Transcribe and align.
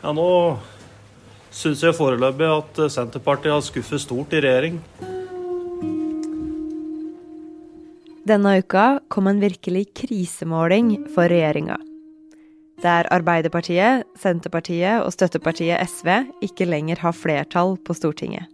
Ja, 0.00 0.14
nå 0.16 0.56
syns 1.52 1.82
jeg 1.84 1.96
foreløpig 1.98 2.46
at 2.48 2.78
Senterpartiet 2.94 3.52
har 3.52 3.64
skuffet 3.64 4.00
stort 4.00 4.32
i 4.32 4.40
regjering. 4.40 4.78
Denne 8.30 8.54
uka 8.62 9.00
kom 9.12 9.28
en 9.28 9.42
virkelig 9.42 9.90
krisemåling 9.98 10.94
for 11.12 11.28
regjeringa. 11.28 11.76
Der 12.80 13.08
Arbeiderpartiet, 13.12 14.06
Senterpartiet 14.16 15.04
og 15.04 15.12
støttepartiet 15.12 15.84
SV 15.84 16.08
ikke 16.48 16.68
lenger 16.68 17.02
har 17.04 17.16
flertall 17.16 17.76
på 17.84 17.96
Stortinget. 17.96 18.48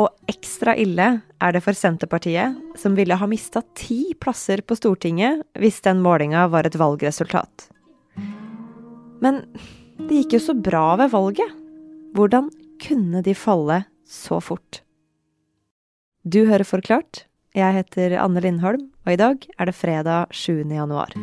Og 0.00 0.08
ekstra 0.28 0.76
ille 0.80 1.08
er 1.40 1.52
det 1.52 1.64
for 1.64 1.76
Senterpartiet, 1.76 2.56
som 2.76 2.96
ville 2.96 3.16
ha 3.16 3.28
mista 3.28 3.60
ti 3.76 4.14
plasser 4.20 4.64
på 4.64 4.76
Stortinget 4.80 5.44
hvis 5.60 5.82
den 5.84 6.00
målinga 6.04 6.46
var 6.52 6.68
et 6.68 6.76
valgresultat. 6.80 7.68
Men 9.24 9.44
det 9.96 10.22
gikk 10.22 10.36
jo 10.36 10.42
så 10.44 10.54
bra 10.54 10.96
ved 11.00 11.12
valget. 11.12 11.54
Hvordan 12.16 12.50
kunne 12.82 13.22
de 13.24 13.34
falle 13.36 13.84
så 14.06 14.40
fort? 14.44 14.82
Du 16.26 16.44
hører 16.46 16.66
Forklart. 16.66 17.24
Jeg 17.56 17.72
heter 17.72 18.18
Anne 18.20 18.42
Lindholm, 18.44 18.90
og 19.06 19.12
i 19.14 19.16
dag 19.16 19.46
er 19.56 19.68
det 19.68 19.74
fredag 19.74 20.32
7. 20.36 20.66
januar. 20.68 21.14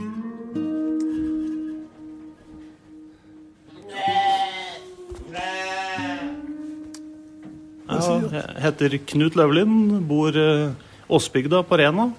Jeg 7.93 8.63
heter 8.63 8.97
Knut 9.11 9.35
Løvlin, 9.37 10.01
bor 10.09 10.33
eh, 10.33 10.73
Åsbygda 11.13 11.61
på 11.67 11.77
Rena. 11.77 12.09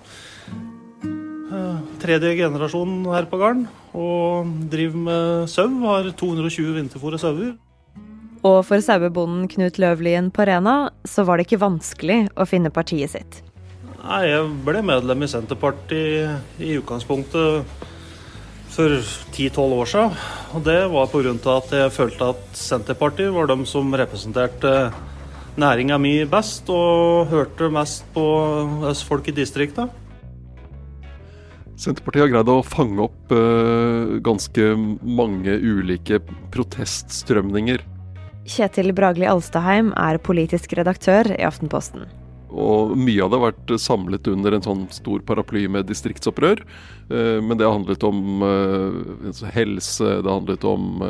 Tredje 2.05 2.35
generasjon 2.37 3.07
her 3.09 3.25
på 3.31 3.39
gården. 3.41 3.65
Og 3.97 4.51
driver 4.69 5.05
med 5.07 5.49
sau. 5.49 5.71
Har 5.89 6.11
220 6.13 6.75
vinterfôra 6.77 7.17
sauer. 7.21 7.55
Og 8.45 8.59
for 8.69 8.83
sauebonden 8.85 9.47
Knut 9.49 9.79
Løvlien 9.81 10.29
på 10.29 10.45
Rena, 10.45 10.91
så 11.09 11.25
var 11.25 11.41
det 11.41 11.47
ikke 11.47 11.63
vanskelig 11.63 12.27
å 12.37 12.45
finne 12.45 12.73
partiet 12.75 13.15
sitt. 13.15 13.41
Nei, 14.03 14.27
jeg 14.29 14.51
ble 14.67 14.83
medlem 14.85 15.25
i 15.25 15.31
Senterpartiet 15.33 16.61
i 16.61 16.75
utgangspunktet 16.77 17.65
for 18.75 18.99
10-12 19.33 19.77
år 19.79 19.89
siden. 19.89 20.21
Og 20.53 20.69
det 20.69 20.79
var 20.93 21.09
pga. 21.09 21.35
at 21.57 21.73
jeg 21.73 21.97
følte 21.97 22.31
at 22.37 22.45
Senterpartiet 22.53 23.33
var 23.33 23.49
de 23.49 23.65
som 23.65 23.89
representerte 23.97 24.93
næringa 25.57 25.97
mi 25.99 26.25
best, 26.29 26.69
og 26.69 27.33
hørte 27.33 27.73
mest 27.73 28.05
på 28.13 28.29
oss 28.93 29.03
folk 29.03 29.29
i 29.29 29.33
distrikta. 29.33 29.89
Senterpartiet 31.81 32.23
har 32.23 32.31
greid 32.31 32.51
å 32.53 32.61
fange 32.63 33.03
opp 33.03 33.33
uh, 33.35 34.19
ganske 34.23 34.67
mange 35.03 35.57
ulike 35.59 36.21
proteststrømninger. 36.55 37.83
Kjetil 38.47 38.93
Bragli 38.95 39.27
Alstaheim 39.27 39.91
er 39.99 40.21
politisk 40.23 40.77
redaktør 40.79 41.33
i 41.35 41.43
Aftenposten. 41.47 42.07
Og 42.55 42.93
mye 42.95 43.25
av 43.25 43.33
det 43.33 43.39
har 43.41 43.47
vært 43.49 43.73
samlet 43.83 44.29
under 44.31 44.55
en 44.55 44.63
sånn 44.63 44.85
stor 44.95 45.25
paraply 45.27 45.65
med 45.67 45.89
distriktsopprør. 45.91 46.63
Uh, 47.11 47.43
men 47.43 47.59
det 47.59 47.67
har 47.67 47.75
handlet 47.75 48.07
om 48.07 48.47
uh, 48.47 49.51
helse, 49.57 50.07
det 50.21 50.31
har 50.31 50.39
handlet 50.39 50.69
om 50.71 51.03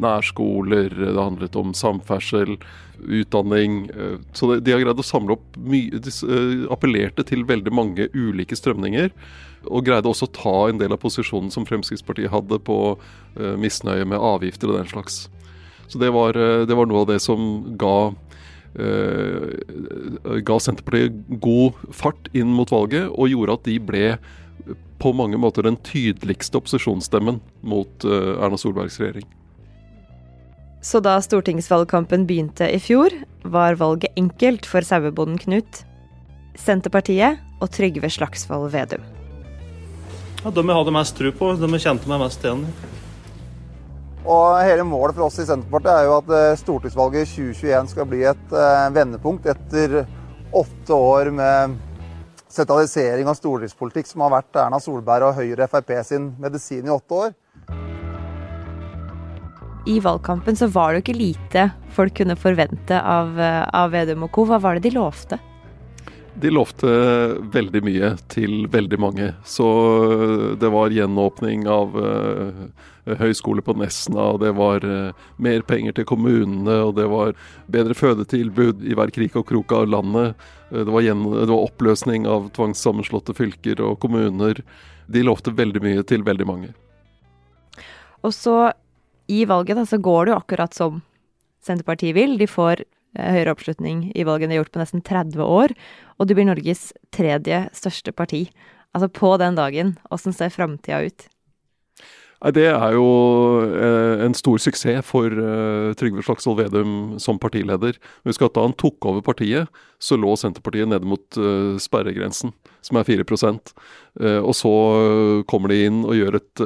nærskoler, 0.00 0.88
det 0.96 1.12
har 1.12 1.28
handlet 1.28 1.60
om 1.60 1.76
samferdsel, 1.76 2.56
utdanning. 3.04 3.86
Så 4.36 4.56
de 4.56 4.72
har 4.72 4.82
greid 4.82 5.00
å 5.00 5.04
samle 5.06 5.36
opp 5.36 5.58
mye 5.60 6.00
De 6.02 6.12
appellerte 6.72 7.24
til 7.26 7.44
veldig 7.48 7.72
mange 7.74 8.08
ulike 8.14 8.56
strømninger 8.58 9.12
og 9.66 9.86
greide 9.86 10.06
også 10.06 10.28
å 10.28 10.34
ta 10.36 10.56
en 10.70 10.78
del 10.78 10.94
av 10.94 11.00
posisjonen 11.02 11.50
som 11.50 11.66
Fremskrittspartiet 11.66 12.30
hadde 12.30 12.60
på 12.62 12.76
uh, 12.94 13.54
misnøye 13.58 14.06
med 14.06 14.22
avgifter 14.22 14.70
og 14.70 14.78
den 14.78 14.90
slags. 14.92 15.24
Så 15.90 15.98
det 16.02 16.12
var, 16.14 16.34
det 16.66 16.74
var 16.74 16.86
noe 16.90 17.04
av 17.04 17.10
det 17.12 17.20
som 17.22 17.40
ga, 17.78 18.10
ga 18.74 20.56
Senterpartiet 20.58 21.14
god 21.42 21.78
fart 21.94 22.26
inn 22.34 22.50
mot 22.58 22.72
valget, 22.74 23.06
og 23.14 23.30
gjorde 23.30 23.54
at 23.54 23.68
de 23.68 23.76
ble 23.78 24.08
på 24.98 25.12
mange 25.14 25.38
måter 25.38 25.62
den 25.62 25.78
tydeligste 25.86 26.58
opposisjonsstemmen 26.58 27.38
mot 27.62 28.06
Erna 28.10 28.58
Solbergs 28.58 28.98
regjering. 28.98 29.30
Så 30.86 31.00
da 31.02 31.16
stortingsvalgkampen 31.18 32.28
begynte 32.28 32.68
i 32.70 32.78
fjor, 32.78 33.10
var 33.42 33.74
valget 33.74 34.12
enkelt 34.14 34.66
for 34.70 34.86
sauebonden 34.86 35.38
Knut, 35.42 35.80
Senterpartiet 36.62 37.40
og 37.58 37.72
Trygve 37.74 38.06
Slagsvold 38.14 38.68
Vedum. 38.70 39.02
Ja, 40.44 40.52
de 40.54 40.62
jeg 40.62 40.76
hadde 40.78 40.92
mest 40.94 41.16
tro 41.18 41.32
på, 41.34 41.48
de 41.58 41.70
jeg 41.74 41.82
kjente 41.82 42.06
meg 42.06 42.22
mest 42.22 42.46
igjen 42.46 42.62
i. 42.68 42.74
Og 44.30 44.60
Hele 44.62 44.84
målet 44.86 45.18
for 45.18 45.26
oss 45.26 45.40
i 45.42 45.48
Senterpartiet 45.48 45.90
er 45.90 46.06
jo 46.06 46.14
at 46.20 46.30
stortingsvalget 46.30 46.62
stortingsvalget 46.62 47.32
2021 47.34 47.90
skal 47.90 48.08
bli 48.12 48.22
et 48.30 48.54
eh, 48.54 48.86
vendepunkt 48.94 49.50
etter 49.50 49.96
åtte 50.54 51.00
år 51.14 51.32
med 51.34 51.74
sentralisering 52.46 53.26
av 53.26 53.34
stortingspolitikk 53.40 54.06
som 54.06 54.22
har 54.22 54.36
vært 54.38 54.62
Erna 54.62 54.78
Solberg 54.82 55.32
og 55.32 55.40
Høyre 55.40 55.66
Frp 55.66 55.96
sin 56.06 56.30
medisin 56.38 56.86
i 56.86 56.94
åtte 56.94 57.20
år. 57.24 57.34
I 59.86 60.00
valgkampen 60.00 60.56
så 60.56 60.66
var 60.66 60.92
det 60.92 60.98
jo 60.98 61.04
ikke 61.04 61.20
lite 61.20 61.68
folk 61.94 62.16
kunne 62.18 62.34
forvente 62.36 62.96
av, 62.98 63.40
eh, 63.40 63.62
av 63.72 63.92
Vedum 63.94 64.24
og 64.26 64.32
co. 64.34 64.44
Hva 64.44 64.58
var 64.60 64.74
det 64.74 64.88
de 64.88 64.96
lovte? 64.96 65.38
De 66.36 66.50
lovte 66.50 66.90
veldig 67.54 67.80
mye 67.86 68.08
til 68.28 68.66
veldig 68.68 68.98
mange. 68.98 69.28
Så 69.46 69.66
det 70.60 70.68
var 70.74 70.92
gjenåpning 70.92 71.64
av 71.70 71.94
uh, 71.96 72.66
høyskole 73.06 73.62
på 73.64 73.72
Nesna, 73.80 74.34
og 74.34 74.42
det 74.42 74.50
var 74.58 74.84
uh, 74.84 75.14
mer 75.40 75.64
penger 75.64 75.96
til 75.96 76.04
kommunene, 76.04 76.74
og 76.84 76.96
det 76.98 77.06
var 77.08 77.32
bedre 77.72 77.96
fødetilbud 77.96 78.84
i 78.84 78.92
hver 78.98 79.14
krik 79.16 79.38
og 79.40 79.46
krok 79.48 79.72
av 79.72 79.88
landet. 79.88 80.34
Uh, 80.68 80.82
det, 80.82 80.90
var 80.92 81.06
det, 81.06 81.46
var 81.48 81.70
oppløsning 81.70 82.28
av 82.28 82.50
tvangssammenslåtte 82.58 83.32
fylker 83.38 83.80
og 83.80 83.96
kommuner. 84.04 84.60
De 85.08 85.24
lovte 85.24 85.56
veldig 85.56 85.80
mye 85.86 86.04
til 86.04 86.26
veldig 86.26 86.50
mange. 86.50 86.74
Og 88.20 88.34
så 88.36 88.58
i 89.26 89.44
valget 89.48 89.78
da, 89.78 89.86
så 89.86 89.98
går 89.98 90.26
det 90.26 90.34
jo 90.34 90.40
akkurat 90.40 90.76
som 90.76 91.00
Senterpartiet 91.66 92.14
vil. 92.16 92.36
De 92.38 92.46
får 92.50 92.84
høyere 93.16 93.54
oppslutning 93.54 94.10
i 94.14 94.24
valgene 94.28 94.52
de 94.52 94.58
har 94.58 94.64
gjort 94.64 94.74
på 94.76 94.82
nesten 94.82 95.04
30 95.04 95.42
år. 95.42 95.74
Og 96.16 96.28
du 96.28 96.34
blir 96.36 96.48
Norges 96.48 96.90
tredje 97.14 97.64
største 97.76 98.14
parti. 98.14 98.46
Altså 98.94 99.08
på 99.12 99.34
den 99.40 99.58
dagen, 99.58 99.96
åssen 100.14 100.36
ser 100.36 100.52
framtida 100.54 101.02
ut? 101.04 101.26
Nei, 102.44 102.52
Det 102.52 102.66
er 102.68 102.96
jo 102.96 103.06
eh, 103.64 104.24
en 104.26 104.36
stor 104.36 104.60
suksess 104.60 105.06
for 105.08 105.32
uh, 105.32 105.94
Trygve 105.96 106.24
Slagsvold 106.26 106.60
Vedum 106.60 106.92
som 107.22 107.40
partileder. 107.40 107.98
Husk 108.28 108.44
at 108.44 108.54
da 108.56 108.66
han 108.66 108.76
tok 108.76 109.08
over 109.08 109.24
partiet, 109.24 109.72
så 109.98 110.18
lå 110.20 110.34
Senterpartiet 110.36 110.90
nede 110.90 111.08
mot 111.08 111.40
uh, 111.40 111.76
sperregrensen, 111.80 112.52
som 112.84 113.00
er 113.00 113.08
4 113.08 113.24
uh, 113.24 114.40
Og 114.44 114.54
så 114.54 114.74
kommer 115.48 115.72
de 115.72 115.84
inn 115.88 116.04
og 116.04 116.16
gjør 116.16 116.40
et, 116.40 116.64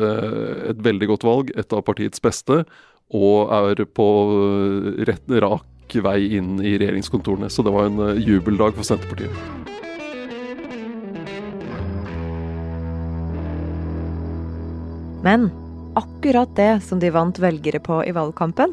et 0.75 0.81
veldig 0.83 1.13
godt 1.15 1.27
valg, 1.27 1.53
et 1.57 1.73
av 1.73 1.87
partiets 1.87 2.21
beste, 2.21 2.65
og 3.11 3.51
er 3.51 3.85
på 3.91 4.07
rett, 5.07 5.39
rak 5.43 5.67
vei 5.99 6.37
inn 6.37 6.61
i 6.63 6.77
regjeringskontorene. 6.79 7.51
Så 7.51 7.65
det 7.67 7.75
var 7.75 7.91
en 7.91 7.99
eh, 8.07 8.23
jubeldag 8.23 8.77
for 8.79 8.87
Senterpartiet. 8.87 9.80
Men 15.31 15.51
akkurat 15.95 16.57
det 16.57 16.81
som 16.83 16.99
de 16.99 17.11
vant 17.15 17.39
velgere 17.39 17.79
på 17.79 18.01
i 18.03 18.11
valgkampen, 18.11 18.73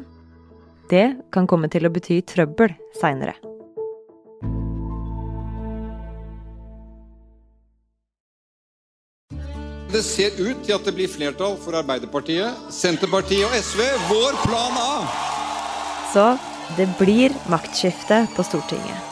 det 0.89 1.05
kan 1.29 1.45
komme 1.45 1.67
til 1.69 1.85
å 1.85 1.91
bety 1.93 2.17
trøbbel 2.25 2.71
seinere. 2.97 3.35
Det 9.91 10.01
ser 10.03 10.33
ut 10.41 10.63
til 10.65 10.73
at 10.75 10.87
det 10.87 10.95
blir 10.97 11.11
flertall 11.11 11.59
for 11.61 11.77
Arbeiderpartiet, 11.77 12.65
Senterpartiet 12.73 13.45
og 13.45 13.53
SV. 13.53 13.83
Vår 14.09 14.39
plan 14.47 14.81
A! 14.81 14.95
Så 16.15 16.25
det 16.79 16.89
blir 16.97 17.37
maktskifte 17.53 18.25
på 18.33 18.47
Stortinget. 18.49 19.06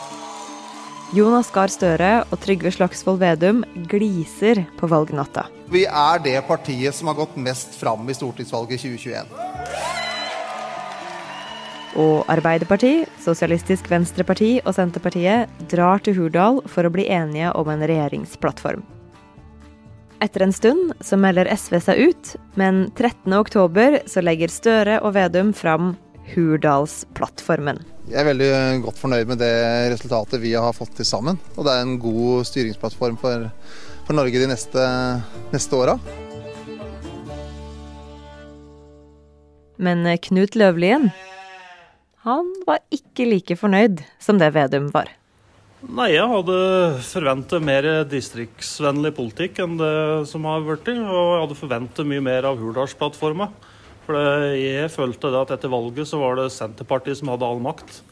Jonas 1.16 1.48
Gahr 1.56 1.72
Støre 1.72 2.10
og 2.28 2.42
Trygve 2.44 2.74
Slagsvold 2.76 3.22
Vedum 3.22 3.62
gliser 3.88 4.66
på 4.76 4.88
valgnatta. 4.92 5.46
Vi 5.72 5.86
er 5.88 6.20
det 6.20 6.42
partiet 6.44 6.98
som 6.98 7.08
har 7.08 7.16
gått 7.16 7.38
mest 7.40 7.78
fram 7.80 8.04
i 8.12 8.16
stortingsvalget 8.18 8.84
2021. 8.84 9.30
Og 12.04 12.28
Arbeiderpartiet, 12.28 13.08
Sosialistisk 13.24 13.88
Venstreparti 13.88 14.58
og 14.66 14.76
Senterpartiet 14.76 15.48
drar 15.72 16.04
til 16.04 16.18
Hurdal 16.20 16.60
for 16.68 16.84
å 16.84 16.92
bli 16.92 17.08
enige 17.08 17.54
om 17.56 17.72
en 17.72 17.88
regjeringsplattform. 17.88 18.84
Etter 20.20 20.44
en 20.44 20.56
stund 20.56 20.98
så 21.00 21.16
melder 21.20 21.48
SV 21.54 21.80
seg 21.86 22.10
ut, 22.10 22.36
men 22.60 22.90
13.10 22.98 24.02
så 24.12 24.24
legger 24.26 24.52
Støre 24.52 25.00
og 25.00 25.16
Vedum 25.16 25.56
fram 25.56 25.94
Hurdalsplattformen. 26.34 27.82
Jeg 28.10 28.22
er 28.22 28.28
veldig 28.28 28.50
godt 28.86 29.00
fornøyd 29.02 29.30
med 29.32 29.40
det 29.42 29.54
resultatet 29.94 30.42
vi 30.44 30.54
har 30.54 30.76
fått 30.78 30.94
til 30.98 31.08
sammen. 31.08 31.40
Og 31.56 31.66
det 31.66 31.74
er 31.74 31.86
en 31.86 31.98
god 32.02 32.46
styringsplattform 32.50 33.18
for, 33.22 33.48
for 34.06 34.18
Norge 34.18 34.42
de 34.42 34.50
neste, 34.50 34.86
neste 35.54 35.80
åra. 35.80 35.98
Men 39.82 40.06
Knut 40.24 40.56
Løvlien, 40.56 41.10
han 42.26 42.50
var 42.66 42.82
ikke 42.96 43.28
like 43.28 43.58
fornøyd 43.60 44.02
som 44.24 44.40
det 44.42 44.54
Vedum 44.56 44.88
var. 44.94 45.12
Nei, 45.86 46.16
jeg 46.16 46.26
hadde 46.26 46.56
forventet 47.06 47.62
mer 47.62 47.86
distriktsvennlig 48.10 49.12
politikk 49.18 49.60
enn 49.62 49.76
det 49.78 49.96
som 50.30 50.48
har 50.50 50.64
blitt. 50.66 50.88
Og 50.90 50.96
jeg 50.96 51.42
hadde 51.44 51.58
forventet 51.60 52.10
mye 52.10 52.24
mer 52.26 52.48
av 52.50 52.58
Hurdalsplattforma. 52.62 53.52
For 54.06 54.18
jeg 54.54 54.92
følte 54.94 55.32
at 55.34 55.56
etter 55.56 55.72
valget 55.72 56.10
så 56.10 56.20
var 56.22 56.38
det 56.38 56.52
Senterpartiet 56.54 57.18
som 57.20 57.32
hadde 57.34 57.48
all 57.48 57.64
makt. 57.64 58.04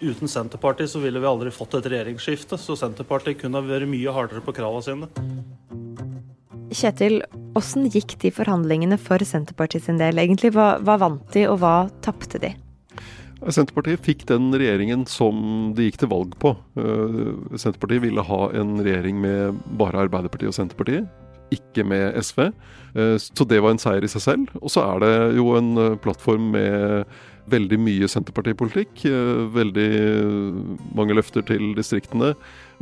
Uten 0.00 0.28
Senterpartiet 0.28 0.90
så 0.90 1.00
ville 1.02 1.20
vi 1.22 1.28
aldri 1.30 1.52
fått 1.54 1.76
et 1.78 1.86
regjeringsskifte, 1.92 2.58
så 2.58 2.76
Senterpartiet 2.78 3.38
kunne 3.40 3.60
ha 3.60 3.66
vært 3.66 3.88
mye 3.90 4.12
hardere 4.12 4.42
på 4.44 4.54
kravene 4.56 4.84
sine. 4.84 5.10
Kjetil, 6.74 7.20
åssen 7.56 7.86
gikk 7.92 8.16
de 8.24 8.32
forhandlingene 8.34 8.98
for 9.00 9.22
Senterpartiet 9.22 9.86
sin 9.86 10.00
del 10.00 10.18
egentlig? 10.18 10.50
Hva, 10.56 10.76
hva 10.82 10.98
vant 11.00 11.26
de, 11.36 11.46
og 11.48 11.60
hva 11.62 11.76
tapte 12.04 12.40
de? 12.42 12.56
Senterpartiet 13.46 14.02
fikk 14.02 14.24
den 14.26 14.48
regjeringen 14.56 15.04
som 15.08 15.70
de 15.76 15.86
gikk 15.86 16.00
til 16.02 16.10
valg 16.10 16.34
på. 16.42 16.54
Eh, 16.80 17.30
Senterpartiet 17.54 18.02
ville 18.02 18.24
ha 18.26 18.40
en 18.58 18.74
regjering 18.80 19.20
med 19.22 19.60
bare 19.78 20.06
Arbeiderpartiet 20.06 20.50
og 20.50 20.56
Senterpartiet, 20.56 21.06
ikke 21.54 21.84
med 21.86 22.16
SV. 22.22 22.48
Eh, 22.96 23.16
så 23.20 23.46
det 23.48 23.62
var 23.62 23.74
en 23.74 23.80
seier 23.82 24.04
i 24.04 24.10
seg 24.10 24.24
selv. 24.24 24.52
Og 24.62 24.72
så 24.72 24.84
er 24.84 25.02
det 25.04 25.14
jo 25.38 25.50
en 25.58 25.72
eh, 25.82 25.96
plattform 26.02 26.50
med 26.54 27.06
veldig 27.46 27.78
mye 27.78 28.08
Senterpartipolitikk. 28.10 29.04
Veldig 29.54 29.90
mange 30.98 31.14
løfter 31.14 31.44
til 31.46 31.76
distriktene. 31.78 32.32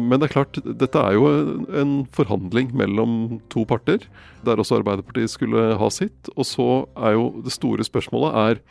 Men 0.01 0.23
det 0.23 0.31
er 0.31 0.35
klart, 0.39 0.57
dette 0.65 1.03
er 1.03 1.19
jo 1.19 1.27
en 1.77 1.93
forhandling 2.17 2.73
mellom 2.73 3.43
to 3.53 3.67
parter, 3.69 4.07
der 4.47 4.57
også 4.57 4.79
Arbeiderpartiet 4.81 5.35
skulle 5.35 5.75
ha 5.77 5.91
sitt. 5.93 6.33
Og 6.33 6.49
så 6.49 6.69
er 6.97 7.19
jo 7.19 7.29
det 7.45 7.53
store 7.53 7.85
spørsmålet 7.85 8.41
er 8.47 8.65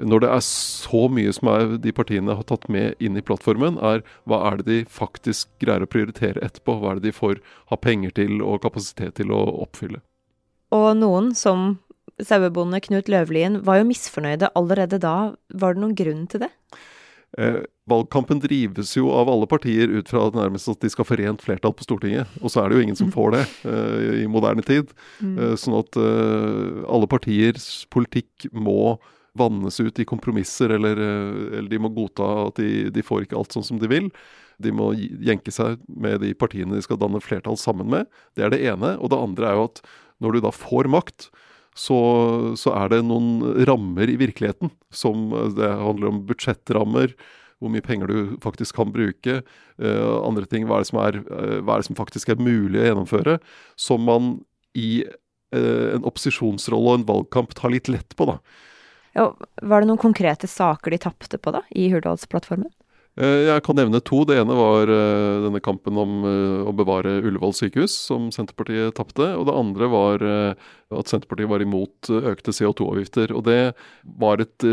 når 0.00 0.24
det 0.24 0.30
er 0.34 0.42
så 0.46 1.04
mye 1.12 1.32
som 1.34 1.50
er 1.52 1.76
de 1.82 1.92
partiene 1.94 2.34
har 2.34 2.46
tatt 2.48 2.66
med 2.72 2.98
inn 3.02 3.18
i 3.18 3.24
plattformen, 3.24 3.78
er 3.78 4.02
hva 4.28 4.40
er 4.50 4.60
det 4.60 4.66
de 4.70 4.80
faktisk 4.90 5.50
greier 5.62 5.86
å 5.86 5.90
prioritere 5.90 6.42
etterpå? 6.42 6.78
Hva 6.80 6.94
er 6.94 7.00
det 7.00 7.10
de 7.10 7.16
får 7.16 7.40
ha 7.70 7.78
penger 7.78 8.14
til 8.18 8.42
og 8.42 8.62
kapasitet 8.64 9.16
til 9.20 9.34
å 9.34 9.42
oppfylle? 9.66 10.02
Og 10.74 10.88
noen, 10.98 11.30
som 11.38 11.76
sauebonde 12.22 12.80
Knut 12.84 13.10
Løvlien, 13.10 13.60
var 13.66 13.80
jo 13.80 13.88
misfornøyde 13.88 14.50
allerede 14.58 14.98
da. 15.02 15.34
Var 15.54 15.74
det 15.74 15.84
noen 15.84 15.96
grunn 15.98 16.26
til 16.30 16.46
det? 16.46 16.50
Eh, 17.38 17.62
valgkampen 17.90 18.38
drives 18.42 18.92
jo 18.94 19.08
av 19.14 19.30
alle 19.30 19.48
partier 19.50 19.90
ut 19.90 20.10
fra 20.10 20.28
nærmest 20.34 20.70
at 20.70 20.84
de 20.84 20.90
skal 20.92 21.06
få 21.08 21.18
rent 21.18 21.42
flertall 21.42 21.74
på 21.74 21.86
Stortinget. 21.86 22.30
Og 22.42 22.52
så 22.52 22.62
er 22.62 22.70
det 22.70 22.78
jo 22.78 22.84
ingen 22.86 22.98
som 22.98 23.10
får 23.14 23.34
det 23.34 23.42
eh, 23.72 24.22
i 24.22 24.28
moderne 24.30 24.64
tid. 24.66 24.92
Mm. 25.20 25.34
Eh, 25.38 25.56
sånn 25.60 25.78
at 25.80 25.98
eh, 25.98 26.84
alle 26.86 27.10
partiers 27.10 27.84
politikk 27.94 28.48
må 28.54 28.96
vannes 29.38 29.80
ut 29.80 29.98
i 29.98 30.06
kompromisser, 30.08 30.70
eller, 30.76 31.00
eh, 31.00 31.58
eller 31.58 31.68
de 31.70 31.82
må 31.82 31.90
godta 31.94 32.26
at 32.48 32.60
de, 32.60 32.88
de, 32.94 33.04
får 33.04 33.26
ikke 33.26 33.38
alt 33.38 33.54
sånn 33.56 33.66
som 33.66 33.80
de 33.82 33.90
vil. 33.90 34.10
De 34.62 34.70
må 34.74 34.92
jenke 34.94 35.50
seg 35.54 35.80
med 35.90 36.20
de 36.22 36.30
partiene 36.38 36.76
de 36.76 36.84
skal 36.84 37.00
danne 37.00 37.22
flertall 37.22 37.58
sammen 37.58 37.90
med. 37.90 38.10
Det 38.38 38.46
er 38.46 38.54
det 38.54 38.62
ene. 38.62 38.94
Og 39.02 39.10
det 39.10 39.18
andre 39.18 39.50
er 39.50 39.58
jo 39.58 39.66
at 39.72 39.82
når 40.22 40.36
du 40.36 40.44
da 40.46 40.52
får 40.54 40.88
makt, 40.92 41.28
så, 41.74 41.98
så 42.54 42.70
er 42.78 42.92
det 42.92 43.00
noen 43.06 43.64
rammer 43.66 44.10
i 44.10 44.18
virkeligheten. 44.20 44.70
Som 44.94 45.32
eh, 45.34 45.50
det 45.58 45.72
handler 45.82 46.12
om 46.12 46.22
budsjettrammer, 46.28 47.16
hvor 47.62 47.72
mye 47.72 47.84
penger 47.84 48.10
du 48.10 48.36
faktisk 48.44 48.76
kan 48.76 48.90
bruke. 48.92 49.38
Uh, 49.80 50.18
andre 50.26 50.44
ting, 50.50 50.66
hva 50.68 50.80
er, 50.82 50.88
er, 51.00 51.20
uh, 51.30 51.60
hva 51.64 51.76
er, 51.76 51.80
det 51.80 51.86
som 51.86 51.96
faktisk 51.96 52.34
er 52.34 52.42
mulig 52.42 52.82
å 52.82 52.88
gjennomføre. 52.88 53.38
Som 53.80 54.04
man 54.10 54.34
i 54.76 55.06
uh, 55.06 55.94
en 55.94 56.04
opposisjonsrolle 56.04 56.92
og 56.92 56.98
en 56.98 57.06
valgkamp 57.08 57.54
tar 57.56 57.72
litt 57.72 57.88
lett 57.88 58.18
på. 58.18 58.26
da. 58.28 58.36
Ja, 59.14 59.28
var 59.62 59.82
det 59.82 59.90
noen 59.90 60.02
konkrete 60.02 60.50
saker 60.50 60.90
de 60.90 60.98
tapte 61.02 61.38
på 61.38 61.54
da, 61.54 61.62
i 61.70 61.86
Hurdalsplattformen? 61.92 62.72
Eh, 63.14 63.44
jeg 63.46 63.62
kan 63.62 63.76
nevne 63.78 64.00
to. 64.02 64.24
Det 64.26 64.40
ene 64.40 64.56
var 64.58 64.90
eh, 64.90 65.42
denne 65.44 65.60
kampen 65.62 65.98
om 66.02 66.24
eh, 66.26 66.62
å 66.66 66.72
bevare 66.74 67.20
Ullevål 67.22 67.54
sykehus, 67.54 67.94
som 68.08 68.26
Senterpartiet 68.34 68.96
tapte. 68.98 69.28
Og 69.38 69.46
det 69.46 69.54
andre 69.54 69.90
var 69.92 70.24
at 70.24 71.10
Senterpartiet 71.10 71.50
var 71.50 71.62
imot 71.62 72.10
økte 72.10 72.54
CO2-avgifter. 72.54 73.34
Og 73.38 73.46
det 73.46 73.60
var 74.18 74.42
et 74.42 74.66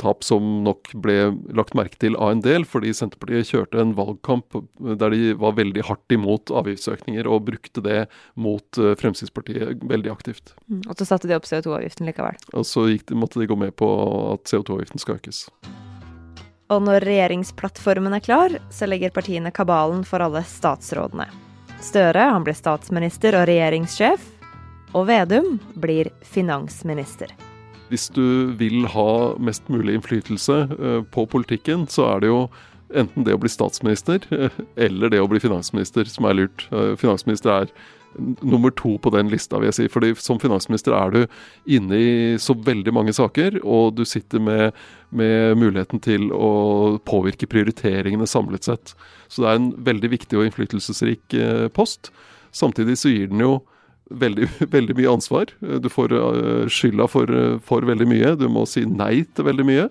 tap 0.00 0.24
som 0.26 0.62
nok 0.66 0.90
ble 1.02 1.16
lagt 1.56 1.76
merke 1.78 1.98
til 2.02 2.16
av 2.18 2.34
en 2.34 2.42
del, 2.44 2.66
fordi 2.68 2.92
Senterpartiet 2.96 3.50
kjørte 3.50 3.80
en 3.82 3.94
valgkamp 3.98 4.56
der 5.00 5.14
de 5.14 5.34
var 5.40 5.56
veldig 5.58 5.84
hardt 5.88 6.14
imot 6.14 6.52
avgiftsøkninger, 6.62 7.28
og 7.30 7.46
brukte 7.50 7.84
det 7.84 8.00
mot 8.34 8.80
Fremskrittspartiet 9.00 9.84
veldig 9.90 10.12
aktivt. 10.12 10.54
Mm, 10.66 10.82
og 10.86 10.96
så 10.98 11.08
satte 11.08 11.30
de 11.30 11.36
opp 11.38 11.48
CO2-avgiften 11.48 12.08
likevel? 12.08 12.40
Og 12.54 12.66
så 12.66 12.88
de, 12.90 12.98
måtte 13.18 13.40
de 13.40 13.48
gå 13.50 13.58
med 13.58 13.76
på 13.78 13.90
at 14.32 14.50
CO2-avgiften 14.50 15.02
skal 15.02 15.20
økes. 15.20 15.46
Og 16.70 16.82
når 16.86 17.02
regjeringsplattformen 17.06 18.14
er 18.14 18.22
klar, 18.22 18.54
så 18.70 18.86
legger 18.86 19.14
partiene 19.14 19.50
kabalen 19.54 20.04
for 20.06 20.22
alle 20.22 20.44
statsrådene. 20.46 21.26
Støre 21.82 22.28
han 22.30 22.46
blir 22.46 22.54
statsminister 22.54 23.38
og 23.38 23.48
regjeringssjef, 23.50 24.26
og 24.94 25.06
Vedum 25.10 25.56
blir 25.78 26.10
finansminister. 26.26 27.32
Hvis 27.90 28.08
du 28.14 28.52
vil 28.58 28.86
ha 28.92 29.36
mest 29.42 29.66
mulig 29.72 29.96
innflytelse 29.98 30.58
eh, 30.70 31.00
på 31.10 31.26
politikken, 31.30 31.88
så 31.90 32.06
er 32.14 32.22
det 32.22 32.30
jo 32.30 32.42
enten 32.90 33.26
det 33.26 33.36
å 33.36 33.40
bli 33.40 33.50
statsminister 33.50 34.24
eller 34.86 35.12
det 35.12 35.20
å 35.22 35.28
bli 35.30 35.42
finansminister 35.42 36.08
som 36.10 36.26
er 36.26 36.38
lurt. 36.38 36.66
Eh, 36.70 36.94
finansminister 37.00 37.52
er 37.54 37.72
nummer 38.18 38.70
to 38.74 38.96
på 38.98 39.10
den 39.14 39.30
lista, 39.30 39.58
vil 39.60 39.70
jeg 39.70 39.76
si. 39.76 39.88
Fordi 39.92 40.12
som 40.18 40.40
finansminister 40.42 40.94
er 40.96 41.14
du 41.14 41.20
inne 41.70 41.98
i 41.98 42.12
så 42.42 42.56
veldig 42.58 42.94
mange 42.94 43.14
saker, 43.16 43.60
og 43.62 43.96
du 43.98 44.04
sitter 44.08 44.42
med, 44.42 44.78
med 45.14 45.58
muligheten 45.60 46.02
til 46.02 46.30
å 46.34 46.98
påvirke 47.06 47.48
prioriteringene 47.50 48.28
samlet 48.28 48.66
sett. 48.66 48.94
Så 49.28 49.44
det 49.44 49.50
er 49.50 49.60
en 49.60 49.72
veldig 49.90 50.12
viktig 50.16 50.38
og 50.38 50.48
innflytelsesrik 50.48 51.38
eh, 51.38 51.68
post. 51.74 52.12
Samtidig 52.54 52.98
så 52.98 53.12
gir 53.12 53.30
den 53.30 53.44
jo 53.44 53.60
veldig, 54.10 54.48
veldig 54.76 54.96
mye 54.98 55.12
ansvar. 55.12 55.52
Du 55.60 55.88
får 55.92 56.14
eh, 56.16 56.64
skylda 56.72 57.08
for, 57.10 57.30
for, 57.66 57.86
veldig 57.86 58.08
mye. 58.10 58.34
Du 58.40 58.48
må 58.52 58.66
si 58.68 58.84
nei 58.86 59.22
til 59.34 59.48
veldig 59.48 59.68
mye. 59.68 59.86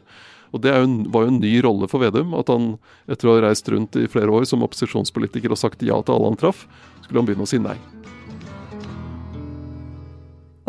Og 0.49 0.63
Det 0.63 0.73
jo, 0.73 0.85
var 1.13 1.25
jo 1.25 1.33
en 1.33 1.41
ny 1.43 1.53
rolle 1.65 1.89
for 1.91 2.03
Vedum. 2.03 2.33
At 2.37 2.49
han 2.51 2.73
etter 3.09 3.29
å 3.29 3.37
ha 3.37 3.45
reist 3.47 3.69
rundt 3.69 3.97
i 3.99 4.07
flere 4.09 4.33
år 4.33 4.47
som 4.49 4.65
opposisjonspolitiker 4.65 5.53
og 5.53 5.61
sagt 5.61 5.85
ja 5.85 5.99
til 6.01 6.17
alle 6.17 6.31
han 6.31 6.39
traff, 6.39 6.65
skulle 7.03 7.21
han 7.21 7.29
begynne 7.29 7.45
å 7.45 7.49
si 7.49 7.61
nei. 7.61 7.77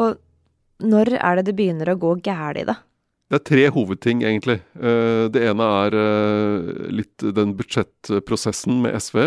Og 0.01 0.21
når 0.81 1.15
er 1.19 1.41
det 1.41 1.51
det 1.51 1.59
begynner 1.59 1.93
å 1.93 1.99
gå 2.01 2.15
galt, 2.25 2.65
da? 2.69 2.81
Det 3.31 3.39
er 3.39 3.47
tre 3.47 3.65
hovedting, 3.71 4.25
egentlig. 4.27 4.59
Eh, 4.75 5.29
det 5.31 5.45
ene 5.47 5.67
er 5.85 5.97
eh, 6.01 6.71
litt 6.99 7.23
den 7.37 7.53
budsjettprosessen 7.59 8.81
med 8.83 8.97
SV. 8.99 9.21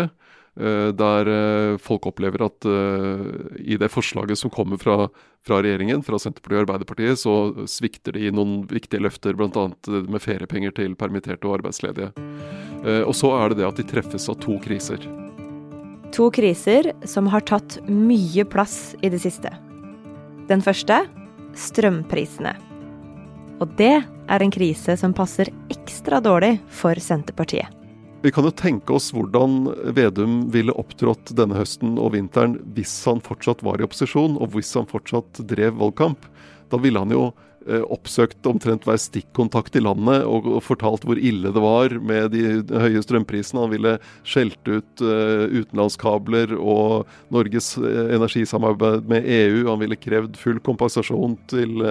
Eh, 0.54 0.90
der 0.94 1.30
folk 1.82 2.06
opplever 2.06 2.44
at 2.46 2.68
i 3.58 3.78
det 3.80 3.90
forslaget 3.90 4.38
som 4.38 4.52
kommer 4.54 4.78
fra, 4.78 5.08
fra, 5.46 5.58
regjeringen, 5.58 6.04
fra 6.06 6.20
Senterpartiet 6.20 6.60
og 6.60 6.66
Arbeiderpartiet, 6.68 7.20
så 7.20 7.66
svikter 7.70 8.14
de 8.18 8.30
noen 8.34 8.62
viktige 8.70 9.02
løfter, 9.02 9.34
bl.a. 9.34 9.66
med 10.06 10.22
feriepenger 10.22 10.74
til 10.76 10.94
permitterte 10.98 11.48
og 11.50 11.58
arbeidsledige. 11.58 12.12
Og 13.04 13.14
så 13.16 13.30
er 13.38 13.50
det 13.50 13.62
det 13.62 13.68
at 13.70 13.78
de 13.80 13.86
treffes 13.88 14.28
av 14.28 14.36
to 14.44 14.58
kriser. 14.62 15.00
To 16.14 16.28
kriser 16.30 16.92
som 17.08 17.26
har 17.32 17.42
tatt 17.48 17.80
mye 17.88 18.44
plass 18.46 18.94
i 19.02 19.10
det 19.10 19.18
siste. 19.24 19.50
Den 20.46 20.62
første 20.62 21.00
strømprisene. 21.58 22.52
Og 23.62 23.72
det 23.78 23.96
er 24.04 24.44
en 24.44 24.52
krise 24.54 24.96
som 25.00 25.14
passer 25.16 25.50
ekstra 25.72 26.20
dårlig 26.22 26.58
for 26.70 26.98
Senterpartiet. 27.00 27.83
Vi 28.24 28.30
kan 28.32 28.46
jo 28.48 28.50
tenke 28.56 28.94
oss 28.96 29.10
hvordan 29.12 29.66
Vedum 29.92 30.46
ville 30.48 30.72
opptrådt 30.80 31.34
denne 31.36 31.58
høsten 31.58 31.98
og 32.00 32.14
vinteren 32.14 32.54
hvis 32.72 32.94
han 33.04 33.18
fortsatt 33.20 33.60
var 33.66 33.76
i 33.76 33.84
opposisjon, 33.84 34.38
og 34.40 34.54
hvis 34.54 34.70
han 34.78 34.88
fortsatt 34.88 35.42
drev 35.50 35.76
valgkamp. 35.76 36.24
Da 36.72 36.80
ville 36.80 37.02
han 37.02 37.12
jo 37.12 37.26
oppsøkt 37.64 38.44
omtrent 38.48 38.84
hver 38.84 38.98
stikkontakt 39.00 39.76
i 39.78 39.82
landet 39.82 40.24
og, 40.28 40.50
fortalt 40.64 41.04
hvor 41.06 41.16
ille 41.16 41.52
det 41.54 41.62
var 41.62 41.94
med 41.96 42.34
de 42.34 42.60
høye 42.68 43.02
strømprisene. 43.04 43.62
Han 43.64 43.72
ville 43.72 43.94
skjelt 44.26 44.60
ut 44.68 45.04
uh, 45.04 45.46
utenlandskabler 45.48 46.54
og 46.58 47.08
Norges 47.34 47.74
uh, 47.80 48.12
energisamarbeid 48.14 49.08
med 49.10 49.28
EU. 49.38 49.64
Han 49.70 49.80
ville 49.80 50.00
krevd 50.00 50.36
full 50.40 50.60
kompensasjon 50.64 51.38
til 51.50 51.84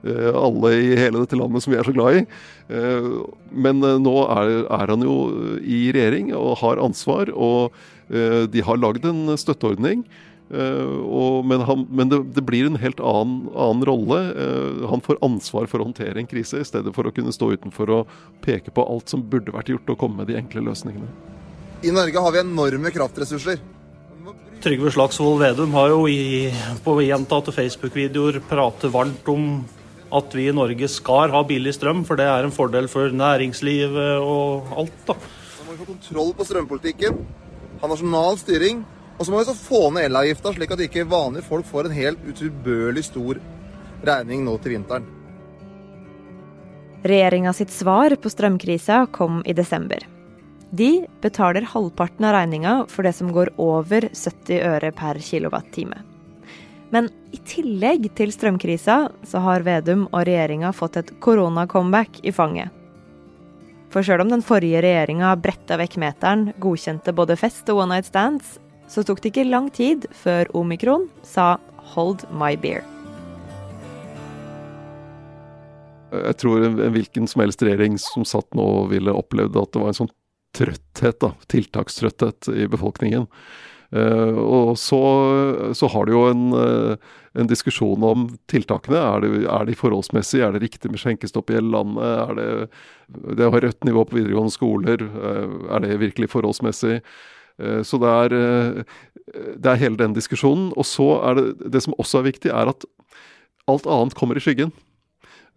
alle 0.00 0.70
i 0.80 0.94
hele 0.96 1.20
dette 1.20 1.36
landet 1.36 1.60
som 1.60 1.74
vi 1.74 1.76
er 1.76 1.84
så 1.84 1.92
glad 1.92 2.16
i. 2.16 2.20
men 3.52 3.82
nå 4.00 4.14
er, 4.32 4.52
er, 4.64 4.86
han 4.88 5.02
jo 5.04 5.16
i 5.60 5.90
regjering 5.92 6.30
og 6.32 6.54
har 6.62 6.80
ansvar, 6.80 7.28
og 7.36 7.76
de 8.08 8.62
har 8.64 8.80
lagd 8.80 9.04
en 9.04 9.36
støtteordning. 9.36 10.06
Uh, 10.50 10.98
og, 11.06 11.44
men, 11.46 11.62
han, 11.62 11.84
men 11.94 12.10
det, 12.10 12.18
det, 12.34 12.42
blir 12.42 12.66
en 12.66 12.78
helt 12.82 12.98
annen, 12.98 13.44
annen 13.54 13.84
rolle. 13.86 14.20
Uh, 14.34 14.86
han 14.90 15.02
får 15.04 15.20
ansvar 15.22 15.68
for 15.70 15.78
å 15.78 15.86
håndtere 15.86 16.18
en 16.18 16.30
krise, 16.30 16.58
i 16.58 16.66
stedet 16.66 16.90
for 16.96 17.06
å 17.06 17.14
kunne 17.14 17.34
stå 17.34 17.52
utenfor 17.54 17.92
og 18.00 18.14
peke 18.42 18.74
på 18.74 18.82
alt 18.82 19.12
som 19.12 19.22
burde 19.22 19.54
vært 19.54 19.70
gjort, 19.70 19.92
og 19.94 20.00
komme 20.02 20.22
med 20.22 20.32
de 20.32 20.38
enkle 20.40 20.64
løsningene. 20.66 21.10
I 21.86 21.94
Norge 21.94 22.24
har 22.26 22.34
vi 22.34 22.42
enorme 22.42 22.90
kraftressurser. 22.92 23.62
Trygve 24.60 24.90
Slagsvold 24.92 25.38
Vedum 25.40 25.72
har 25.72 25.92
jo 25.94 26.02
i, 26.10 26.50
på 26.84 26.98
gjentatte 27.06 27.54
Facebook-videoer 27.56 28.42
pratet 28.50 28.92
varmt 28.92 29.30
om 29.32 29.46
at 30.12 30.34
vi 30.36 30.48
i 30.50 30.52
Norge 30.52 30.88
skal 30.90 31.32
ha 31.32 31.40
billig 31.46 31.72
strøm, 31.78 32.02
for 32.04 32.18
det 32.18 32.26
er 32.28 32.44
en 32.44 32.52
fordel 32.52 32.90
for 32.90 33.14
næringslivet 33.14 34.18
og 34.20 34.74
alt. 34.82 34.98
da. 35.06 35.16
Man 35.62 35.70
må 35.70 35.78
få 35.78 35.92
kontroll 35.94 36.34
på 36.36 36.48
strømpolitikken, 36.48 37.22
ha 37.80 37.88
nasjonal 37.88 38.36
styring. 38.42 38.82
Og 39.20 39.26
så 39.26 39.32
må 39.32 39.42
vi 39.42 39.50
så 39.50 39.54
få 39.54 39.80
ned 39.92 40.06
elavgifta, 40.08 40.54
slik 40.56 40.70
at 40.72 40.80
ikke 40.80 41.04
vanlige 41.04 41.44
folk 41.44 41.66
får 41.68 41.90
en 41.90 41.96
helt 41.98 42.22
utilbørlig 42.24 43.02
stor 43.04 43.40
regning 44.08 44.46
nå 44.46 44.54
til 44.64 44.78
vinteren. 44.78 45.08
Regjeringa 47.04 47.52
sitt 47.56 47.72
svar 47.72 48.16
på 48.16 48.32
strømkrisa 48.32 49.02
kom 49.12 49.42
i 49.44 49.52
desember. 49.56 50.06
De 50.72 51.04
betaler 51.20 51.68
halvparten 51.68 52.24
av 52.24 52.32
regninga 52.38 52.74
for 52.88 53.04
det 53.04 53.12
som 53.16 53.32
går 53.34 53.52
over 53.60 54.08
70 54.08 54.62
øre 54.70 54.92
per 54.96 55.20
kilowattime. 55.20 56.00
Men 56.90 57.10
i 57.34 57.42
tillegg 57.46 58.08
til 58.16 58.32
strømkrisa 58.32 58.96
så 59.28 59.44
har 59.44 59.66
Vedum 59.66 60.06
og 60.10 60.24
regjeringa 60.28 60.72
fått 60.74 60.96
et 60.96 61.12
korona-comeback 61.20 62.22
i 62.24 62.32
fanget. 62.32 62.72
For 63.90 64.06
sjøl 64.06 64.24
om 64.24 64.32
den 64.32 64.44
forrige 64.46 64.80
regjeringa 64.84 65.34
bretta 65.42 65.76
vekk 65.80 65.98
meteren, 66.00 66.50
godkjente 66.62 67.12
både 67.12 67.36
fest 67.38 67.68
og 67.72 67.84
one 67.84 67.96
night 67.98 68.08
stands, 68.08 68.56
så 68.90 69.04
tok 69.06 69.22
det 69.22 69.30
ikke 69.30 69.46
lang 69.46 69.70
tid 69.70 70.08
før 70.10 70.50
omikron 70.58 71.06
sa 71.22 71.58
'hold 71.94 72.26
my 72.34 72.56
beer'. 72.56 72.86
Jeg 76.10 76.36
tror 76.42 76.64
en 76.64 76.76
hvilken 76.92 77.28
som 77.30 77.44
helst 77.44 77.62
regjering 77.62 77.98
som 77.98 78.24
satt 78.24 78.50
nå, 78.54 78.88
ville 78.90 79.14
opplevd 79.14 79.56
at 79.56 79.72
det 79.72 79.80
var 79.80 79.92
en 79.92 80.00
sånn 80.00 80.14
trøtthet, 80.58 81.20
da, 81.22 81.30
tiltakstrøtthet 81.46 82.50
i 82.50 82.66
befolkningen. 82.66 83.28
Uh, 83.94 84.38
og 84.38 84.78
så, 84.78 84.98
så, 85.74 85.86
har 85.90 86.06
du 86.06 86.12
jo 86.12 86.26
en, 86.30 86.52
uh, 86.54 86.94
en, 87.34 87.46
diskusjon 87.46 88.02
om 88.02 88.28
tiltakene. 88.50 88.98
Er, 88.98 89.20
det, 89.20 89.46
er 89.50 89.66
de 89.66 89.74
forholdsmessige? 89.74 90.46
Er 90.46 90.52
det 90.54 90.62
riktig 90.62 90.90
med 90.90 91.02
skjenkestopp 91.02 91.50
i 91.50 91.58
hele 91.58 91.70
landet? 91.74 92.06
Er 92.06 92.34
det, 92.38 92.68
det 93.38 93.46
å 93.46 93.54
ha 93.54 93.62
rødt 93.62 93.86
nivå 93.86 94.04
på 94.06 94.18
videregående 94.18 94.54
skoler, 94.54 95.02
uh, 95.02 95.74
er 95.74 95.86
det 95.86 95.98
virkelig 96.02 96.30
forholdsmessig? 96.30 97.00
Så 97.84 97.98
det 98.00 98.10
er, 98.10 98.34
det 99.56 99.72
er 99.72 99.80
hele 99.80 100.00
den 100.00 100.14
diskusjonen. 100.16 100.70
Og 100.78 100.86
så 100.88 101.08
er 101.28 101.38
det 101.38 101.72
det 101.76 101.82
som 101.84 101.96
også 101.98 102.20
er 102.20 102.30
viktig, 102.30 102.52
er 102.54 102.72
at 102.72 102.86
alt 103.70 103.88
annet 103.90 104.16
kommer 104.18 104.38
i 104.38 104.44
skyggen. 104.44 104.72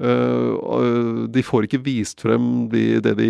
Uh, 0.01 1.29
de 1.29 1.43
får 1.45 1.67
ikke 1.67 1.83
vist 1.85 2.23
frem 2.25 2.65
de, 2.71 2.97
det 3.05 3.13
de 3.19 3.27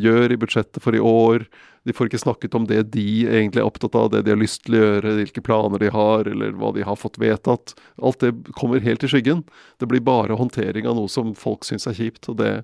gjør 0.00 0.32
i 0.32 0.38
budsjettet 0.38 0.82
for 0.82 0.94
i 0.94 1.02
år. 1.02 1.44
De 1.84 1.92
får 1.92 2.08
ikke 2.08 2.22
snakket 2.22 2.54
om 2.56 2.64
det 2.68 2.78
de 2.94 3.26
egentlig 3.26 3.60
er 3.60 3.66
opptatt 3.66 3.96
av, 3.98 4.08
det 4.12 4.22
de 4.24 4.32
har 4.32 4.40
lyst 4.40 4.62
til 4.64 4.78
å 4.78 4.84
gjøre, 4.84 5.16
hvilke 5.18 5.42
planer 5.44 5.82
de 5.82 5.90
har, 5.92 6.30
eller 6.30 6.54
hva 6.56 6.70
de 6.72 6.86
har 6.86 6.96
fått 6.96 7.18
vedtatt. 7.20 7.74
Alt 8.00 8.22
det 8.24 8.32
kommer 8.56 8.80
helt 8.86 9.04
i 9.04 9.10
skyggen. 9.10 9.44
Det 9.82 9.90
blir 9.90 10.04
bare 10.04 10.38
håndtering 10.38 10.88
av 10.88 10.96
noe 10.96 11.12
som 11.12 11.34
folk 11.36 11.66
syns 11.68 11.88
er 11.90 11.98
kjipt. 11.98 12.30
Og 12.32 12.38
det, 12.40 12.54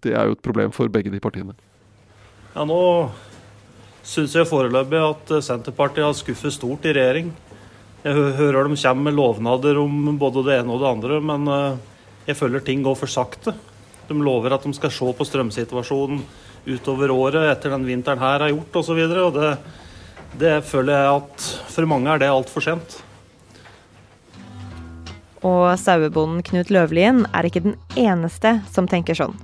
det, 0.00 0.16
er 0.16 0.26
jo 0.26 0.34
et 0.34 0.42
problem 0.42 0.74
for 0.74 0.90
begge 0.90 1.12
de 1.14 1.22
partiene. 1.22 1.54
Ja, 2.56 2.64
nå 2.66 2.80
syns 4.06 4.36
jeg 4.38 4.48
foreløpig 4.48 5.02
at 5.02 5.34
Senterpartiet 5.44 6.06
har 6.06 6.16
skuffet 6.16 6.54
stort 6.54 6.86
i 6.86 6.94
regjering. 6.94 7.34
Jeg 8.06 8.30
hører 8.38 8.70
de 8.70 8.78
kommer 8.78 9.08
med 9.08 9.18
lovnader 9.18 9.82
om 9.82 10.16
både 10.18 10.46
det 10.46 10.60
ene 10.60 10.72
og 10.72 10.82
det 10.82 10.90
andre, 10.94 11.20
men 11.20 11.50
uh 11.50 11.94
jeg 12.26 12.34
føler 12.34 12.62
ting 12.66 12.82
går 12.82 12.96
for 12.98 13.10
sakte. 13.10 13.54
De 14.08 14.14
lover 14.18 14.54
at 14.54 14.64
de 14.66 14.74
skal 14.74 14.90
se 14.90 15.10
på 15.14 15.26
strømsituasjonen 15.26 16.22
utover 16.66 17.12
året 17.14 17.52
etter 17.52 17.70
den 17.70 17.86
vinteren 17.86 18.18
her 18.18 18.42
har 18.42 18.50
gjort 18.50 18.80
osv. 18.82 19.02
Det, 19.36 19.50
det 20.42 20.54
føler 20.66 20.96
jeg 20.96 21.20
at 21.20 21.46
for 21.70 21.86
mange 21.86 22.10
er 22.10 22.22
det 22.22 22.30
altfor 22.32 22.66
sent. 22.66 22.98
Og 25.46 25.68
sauebonden 25.78 26.42
Knut 26.42 26.72
Løvlien 26.74 27.22
er 27.30 27.46
ikke 27.46 27.62
den 27.68 27.76
eneste 27.94 28.56
som 28.74 28.90
tenker 28.90 29.14
sånn. 29.14 29.36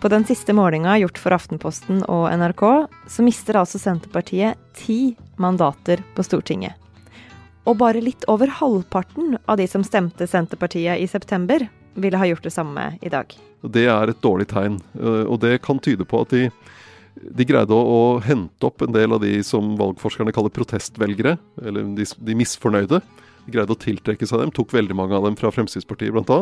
På 0.00 0.08
den 0.08 0.24
siste 0.24 0.52
målinga 0.52 0.98
gjort 0.98 1.18
for 1.18 1.32
Aftenposten 1.32 2.02
og 2.04 2.28
NRK, 2.36 2.64
så 3.08 3.24
mister 3.24 3.56
altså 3.56 3.80
Senterpartiet 3.80 4.60
ti 4.76 5.16
mandater 5.40 6.02
på 6.14 6.24
Stortinget. 6.26 6.76
Og 7.66 7.78
bare 7.80 8.02
litt 8.04 8.26
over 8.30 8.50
halvparten 8.60 9.38
av 9.48 9.56
de 9.58 9.66
som 9.70 9.84
stemte 9.84 10.28
Senterpartiet 10.28 11.00
i 11.00 11.08
september, 11.08 11.64
ville 11.96 12.20
ha 12.20 12.28
gjort 12.28 12.44
det 12.44 12.52
samme 12.52 12.90
i 13.00 13.08
dag. 13.08 13.32
Det 13.64 13.86
er 13.88 14.12
et 14.12 14.20
dårlig 14.22 14.50
tegn, 14.52 14.76
eh, 15.00 15.24
og 15.24 15.40
det 15.40 15.62
kan 15.64 15.80
tyde 15.80 16.04
på 16.04 16.20
at 16.22 16.34
de, 16.34 16.50
de 17.16 17.46
greide 17.48 17.72
å, 17.72 17.80
å, 17.80 18.02
hente 18.20 18.68
opp 18.68 18.84
en 18.84 18.92
del 18.92 19.16
av 19.16 19.24
de 19.24 19.38
som 19.48 19.74
valgforskerne 19.80 20.34
kaller 20.36 20.52
protestvelgere, 20.52 21.38
eller 21.64 21.88
de, 21.96 22.04
de 22.04 22.36
misfornøyde. 22.36 23.00
De 23.46 23.54
greide 23.54 23.74
å 23.74 23.78
tiltrekke 23.78 24.26
seg 24.26 24.42
dem, 24.42 24.50
tok 24.54 24.74
veldig 24.74 24.96
mange 24.98 25.14
av 25.14 25.26
dem 25.26 25.36
fra 25.38 25.52
Fremskrittspartiet 25.54 26.14
bl.a. 26.14 26.38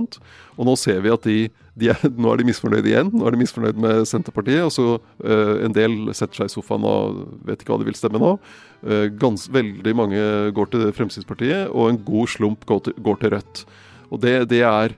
Og 0.57 0.69
nå 0.69 0.75
ser 0.81 1.03
vi 1.05 1.13
at 1.13 1.27
de, 1.29 1.37
de 1.77 1.91
er, 1.93 2.05
nå 2.17 2.33
er 2.33 2.41
de 2.41 2.47
misfornøyde 2.49 2.89
igjen. 2.91 3.11
Nå 3.13 3.27
er 3.29 3.35
de 3.35 3.41
misfornøyd 3.43 3.81
med 3.85 4.05
Senterpartiet. 4.09 4.65
Og 4.65 4.73
så 4.73 4.87
uh, 4.97 5.57
en 5.65 5.77
del 5.77 5.99
setter 6.17 6.41
seg 6.43 6.49
i 6.49 6.55
sofaen 6.55 6.87
og 6.89 7.25
vet 7.45 7.61
ikke 7.61 7.75
hva 7.75 7.81
de 7.83 7.89
vil 7.91 7.99
stemme 7.99 8.23
nå. 8.23 8.35
Uh, 8.81 9.07
gans, 9.21 9.47
veldig 9.53 9.97
mange 10.01 10.23
går 10.57 10.73
til 10.73 10.87
Fremskrittspartiet, 10.97 11.69
og 11.73 11.91
en 11.91 12.01
god 12.09 12.33
slump 12.37 12.65
går 12.69 12.87
til, 12.89 12.97
går 13.05 13.21
til 13.21 13.37
Rødt. 13.37 13.65
Og 14.09 14.23
det, 14.25 14.37
det 14.53 14.63
er 14.65 14.97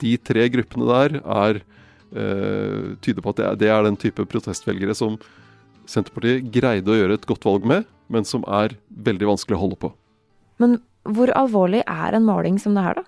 de 0.00 0.14
tre 0.20 0.46
gruppene 0.52 0.86
der 0.92 1.18
er, 1.22 1.62
uh, 2.14 2.94
tyder 3.02 3.24
på 3.24 3.34
at 3.34 3.42
det 3.42 3.50
er, 3.50 3.60
det 3.64 3.74
er 3.74 3.86
den 3.90 3.98
type 3.98 4.30
protestvelgere 4.30 4.94
som 4.94 5.18
Senterpartiet 5.86 6.50
greide 6.54 6.90
å 6.90 6.98
gjøre 6.98 7.18
et 7.18 7.26
godt 7.28 7.46
valg 7.46 7.66
med, 7.66 7.86
men 8.10 8.26
som 8.26 8.44
er 8.46 8.74
veldig 8.90 9.34
vanskelig 9.34 9.56
å 9.56 9.62
holde 9.62 9.78
på. 9.82 9.90
Men 10.62 10.78
hvor 11.14 11.32
alvorlig 11.38 11.82
er 11.86 12.16
en 12.16 12.26
måling 12.26 12.58
som 12.62 12.76
det 12.76 12.84
her, 12.86 13.00
da? 13.00 13.04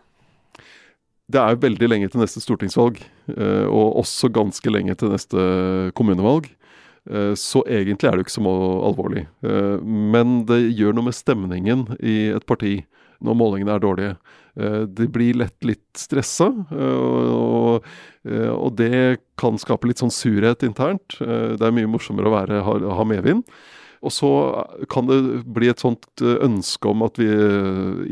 Det 1.29 1.41
er 1.43 1.59
veldig 1.61 1.89
lenge 1.91 2.09
til 2.09 2.23
neste 2.23 2.41
stortingsvalg, 2.41 3.03
eh, 3.35 3.67
og 3.69 3.99
også 4.01 4.31
ganske 4.33 4.73
lenge 4.73 4.97
til 4.97 5.13
neste 5.13 5.43
kommunevalg. 5.99 6.49
Eh, 7.11 7.35
så 7.37 7.61
egentlig 7.69 8.09
er 8.09 8.17
det 8.17 8.23
jo 8.23 8.29
ikke 8.29 8.37
så 8.39 8.55
alvorlig. 8.89 9.27
Men 9.85 10.43
det 10.49 10.63
gjør 10.73 10.97
noe 10.97 11.11
med 11.11 11.19
stemningen 11.19 11.85
i 12.01 12.31
et 12.33 12.49
parti 12.49 12.79
når 13.25 13.37
målingene 13.37 13.75
er 13.77 13.83
dårlige. 13.83 14.17
Eh, 14.59 14.85
de 14.91 15.07
blir 15.11 15.39
lett 15.39 15.67
litt 15.67 15.87
stressa, 15.99 16.49
eh, 16.71 17.79
eh, 18.27 18.51
og, 18.51 18.73
det 18.79 19.21
kan 19.39 19.59
skape 19.59 19.87
litt 19.87 20.03
sånn 20.03 20.15
surhet 20.15 20.65
internt. 20.67 21.19
Det 21.19 21.63
er 21.63 21.75
mye 21.75 21.91
morsommere 21.91 22.31
å 22.31 22.35
være, 22.35 22.63
ha, 22.67 22.79
ha 22.99 23.07
medvind. 23.07 23.45
Og 24.05 24.13
så 24.15 24.31
kan 24.93 25.09
det 25.09 25.19
bli 25.45 25.71
et 25.73 25.83
sånt 25.83 26.23
ønske 26.23 26.91
om 26.91 27.03
at 27.07 27.19
vi 27.19 27.29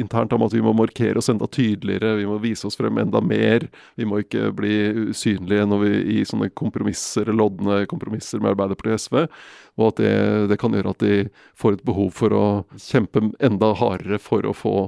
internt 0.03 0.35
om 0.35 0.45
at 0.47 0.55
vi 0.57 0.63
må 0.65 0.75
markere 0.77 1.21
oss 1.21 1.31
enda 1.31 1.47
tydeligere, 1.47 2.17
vi 2.19 2.27
må 2.27 2.41
vise 2.43 2.67
oss 2.67 2.79
frem 2.79 2.99
enda 3.03 3.23
mer. 3.23 3.69
Vi 3.95 4.09
må 4.09 4.21
ikke 4.25 4.51
bli 4.57 4.75
usynlige 5.13 5.67
når 5.71 5.85
vi 5.85 5.93
i 6.19 6.21
sånne 6.27 6.51
kompromisser, 6.59 7.31
lodne 7.31 7.85
kompromisser 7.91 8.43
med 8.43 8.57
Arbeiderpartiet 8.57 8.99
og 8.99 9.05
SV. 9.07 9.43
Og 9.77 9.91
at 9.93 10.03
det, 10.03 10.15
det 10.53 10.61
kan 10.63 10.75
gjøre 10.75 10.97
at 10.97 11.05
de 11.05 11.27
får 11.59 11.79
et 11.79 11.87
behov 11.87 12.15
for 12.17 12.35
å 12.35 12.47
kjempe 12.81 13.29
enda 13.45 13.75
hardere 13.79 14.19
for 14.23 14.49
å 14.49 14.57
få 14.57 14.79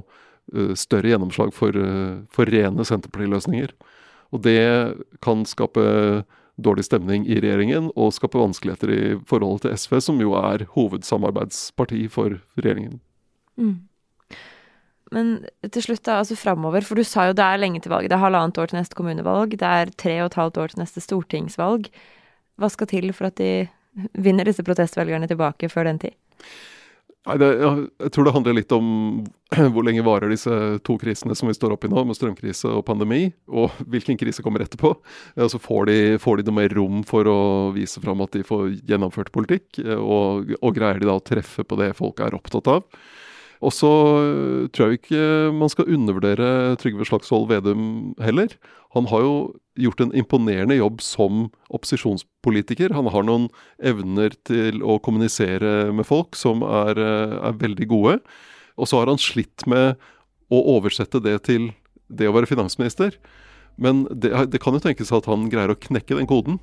Eh, 0.55 0.73
større 0.73 1.09
gjennomslag 1.09 1.53
for, 1.53 1.69
eh, 1.77 2.17
for 2.31 2.45
rene 2.45 2.85
Senterparti-løsninger. 2.85 3.69
Og 4.33 4.41
det 4.41 4.97
kan 5.21 5.45
skape 5.45 6.25
dårlig 6.63 6.85
stemning 6.87 7.25
i 7.27 7.39
regjeringen 7.39 7.89
og 7.95 8.13
skape 8.15 8.39
vanskeligheter 8.39 8.93
i 8.93 9.01
forholdet 9.29 9.67
til 9.67 9.77
SV, 9.77 9.99
som 10.03 10.23
jo 10.23 10.35
er 10.39 10.65
hovedsamarbeidsparti 10.75 12.05
for 12.11 12.39
regjeringen. 12.59 12.99
Mm. 13.59 13.77
Men 15.15 15.31
til 15.73 15.87
slutt, 15.87 16.03
da, 16.05 16.19
altså 16.21 16.37
framover, 16.37 16.85
for 16.85 16.99
du 16.99 17.05
sa 17.07 17.29
jo 17.29 17.35
det 17.37 17.45
er 17.45 17.61
lenge 17.61 17.81
til 17.81 17.93
valget. 17.93 18.11
Det 18.11 18.17
er 18.19 18.25
halvannet 18.27 18.59
år 18.61 18.69
til 18.69 18.77
neste 18.77 18.97
kommunevalg, 18.97 19.57
det 19.57 19.69
er 19.81 19.93
tre 19.97 20.19
og 20.21 20.29
et 20.29 20.39
halvt 20.39 20.59
år 20.61 20.73
til 20.73 20.83
neste 20.83 21.03
stortingsvalg. 21.03 21.89
Hva 22.59 22.69
skal 22.69 22.89
til 22.91 23.09
for 23.15 23.31
at 23.31 23.39
de 23.39 23.69
vinner 24.13 24.45
disse 24.45 24.63
protestvelgerne 24.65 25.29
tilbake 25.29 25.71
før 25.71 25.89
den 25.89 26.01
tid? 26.03 26.13
Nei, 27.27 27.35
det, 27.35 27.47
jeg 27.59 28.11
tror 28.15 28.25
det 28.25 28.31
handler 28.33 28.55
litt 28.55 28.71
om 28.71 28.85
hvor 29.73 29.83
lenge 29.85 30.05
varer 30.07 30.31
disse 30.31 30.53
to 30.87 30.95
krisene 31.01 31.35
som 31.35 31.49
vi 31.49 31.55
står 31.57 31.75
oppi 31.75 31.89
nå, 31.91 32.05
med 32.07 32.17
strømkrise 32.17 32.71
og 32.71 32.85
pandemi, 32.87 33.25
og 33.51 33.75
hvilken 33.91 34.19
krise 34.19 34.45
kommer 34.45 34.63
etterpå. 34.63 34.93
Og 35.35 35.51
så 35.51 35.59
får 35.61 35.89
de, 35.91 35.99
får 36.23 36.39
de 36.39 36.47
noe 36.47 36.59
mer 36.61 36.75
rom 36.77 37.03
for 37.07 37.27
å 37.29 37.39
vise 37.75 38.01
fram 38.03 38.23
at 38.25 38.37
de 38.37 38.45
får 38.47 38.71
gjennomført 38.87 39.33
politikk, 39.35 39.81
og, 39.99 40.55
og 40.61 40.77
greier 40.77 41.01
de 41.01 41.09
da 41.09 41.19
å 41.19 41.25
treffe 41.25 41.67
på 41.67 41.79
det 41.81 41.91
folk 41.99 42.23
er 42.23 42.37
opptatt 42.39 42.71
av. 42.71 42.87
Og 43.59 43.73
så 43.75 43.91
øh, 43.91 44.67
tror 44.71 44.93
jeg 44.93 45.01
ikke 45.01 45.23
man 45.51 45.71
skal 45.71 45.89
undervurdere 45.91 46.77
Trygve 46.79 47.07
Slagsvold 47.07 47.49
Vedum 47.49 48.13
heller. 48.23 48.53
Han 48.95 49.09
har 49.11 49.25
jo 49.25 49.33
gjort 49.79 50.03
en 50.03 50.13
imponerende 50.17 50.77
jobb 50.77 51.01
som 51.03 51.47
opposisjonspolitiker. 51.73 52.93
Han 52.95 53.09
har 53.13 53.25
noen 53.27 53.49
evner 53.79 54.35
til 54.47 54.83
å 54.83 54.99
kommunisere 55.03 55.91
med 55.95 56.07
folk 56.07 56.37
som 56.39 56.63
er, 56.63 56.99
øh, 56.99 57.35
er 57.49 57.59
veldig 57.59 57.89
gode. 57.89 58.17
Og 58.79 58.87
så 58.87 58.99
har 58.99 59.11
han 59.11 59.21
slitt 59.21 59.67
med 59.67 59.99
å 60.49 60.63
oversette 60.77 61.21
det 61.23 61.37
til 61.49 61.71
det 62.09 62.29
å 62.29 62.33
være 62.35 62.49
finansminister. 62.49 63.15
Men 63.77 64.05
det, 64.11 64.33
det 64.51 64.61
kan 64.61 64.75
jo 64.75 64.83
tenkes 64.83 65.13
at 65.15 65.29
han 65.29 65.47
greier 65.51 65.71
å 65.71 65.79
knekke 65.79 66.17
den 66.17 66.29
koden. 66.29 66.59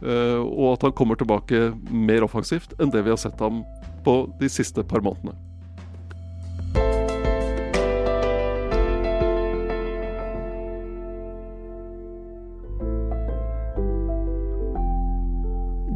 Øh, 0.00 0.40
og 0.40 0.78
at 0.78 0.88
han 0.88 0.96
kommer 0.96 1.18
tilbake 1.20 1.70
mer 1.92 2.24
offensivt 2.24 2.72
enn 2.80 2.92
det 2.92 3.04
vi 3.04 3.12
har 3.12 3.20
sett 3.20 3.38
ham 3.42 3.62
på 4.06 4.24
de 4.40 4.48
siste 4.48 4.84
par 4.88 5.04
månedene. 5.04 5.49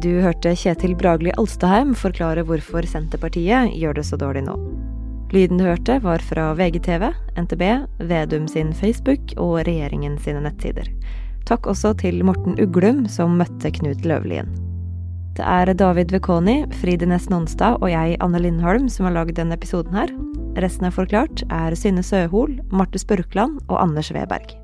Du 0.03 0.09
hørte 0.19 0.51
Kjetil 0.59 0.91
Bragli 0.99 1.31
Alstaheim 1.39 1.93
forklare 1.95 2.43
hvorfor 2.43 2.83
Senterpartiet 2.83 3.71
gjør 3.79 3.95
det 3.95 4.03
så 4.03 4.19
dårlig 4.19 4.43
nå. 4.43 4.57
Lyden 5.31 5.61
du 5.61 5.63
hørte, 5.65 6.01
var 6.03 6.19
fra 6.19 6.49
VGTV, 6.57 7.07
NTB, 7.39 7.63
Vedum 8.09 8.49
sin 8.51 8.73
Facebook 8.75 9.31
og 9.39 9.61
regjeringen 9.65 10.17
sine 10.19 10.43
nettsider. 10.43 10.89
Takk 11.47 11.69
også 11.71 11.93
til 12.01 12.19
Morten 12.27 12.59
Uglum, 12.59 13.05
som 13.07 13.37
møtte 13.39 13.71
Knut 13.79 14.03
Løvlien. 14.03 14.51
Det 15.35 15.47
er 15.47 15.71
David 15.79 16.11
Vekoni, 16.15 16.61
Fride 16.81 17.07
Næss 17.07 17.29
Nonstad 17.31 17.79
og 17.79 17.87
jeg, 17.91 18.19
Anne 18.23 18.43
Lindholm, 18.43 18.91
som 18.91 19.07
har 19.07 19.15
lagd 19.15 19.39
denne 19.39 19.55
episoden 19.55 19.95
her. 19.95 20.11
Resten 20.59 20.87
av 20.87 20.95
Forklart 20.99 21.43
er 21.51 21.75
Synne 21.75 22.03
Søhol, 22.03 22.59
Marte 22.71 22.99
Spurkland 22.99 23.59
og 23.67 23.79
Anders 23.79 24.11
Weberg. 24.15 24.55